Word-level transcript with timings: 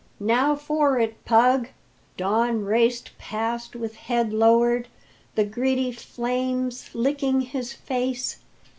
"Now 0.19 0.55
for 0.55 0.97
it, 0.99 1.23
Pug!" 1.25 1.67
Don 2.17 2.65
raced 2.65 3.15
past 3.19 3.75
with 3.75 3.97
head 3.97 4.33
lowered, 4.33 4.87
the 5.35 5.45
greedy 5.45 5.91
flames 5.91 6.89
licking 6.95 7.41
his 7.41 7.73
face. 7.73 8.39